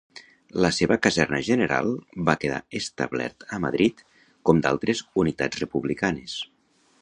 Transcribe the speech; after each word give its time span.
La 0.63 0.69
seva 0.75 0.95
Caserna 1.01 1.41
General 1.49 1.91
va 2.29 2.35
quedar 2.45 2.59
establert 2.79 3.45
a 3.57 3.61
Madrid, 3.67 4.01
com 4.51 4.63
d'altres 4.65 5.05
unitats 5.27 5.63
republicanes. 5.67 6.41